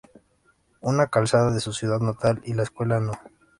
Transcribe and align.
Una 0.79 1.05
calzada 1.09 1.51
de 1.53 1.59
su 1.59 1.73
ciudad 1.73 1.99
natal 1.99 2.41
y 2.43 2.55
la 2.55 2.63
Escuela 2.63 2.99
No. 2.99 3.11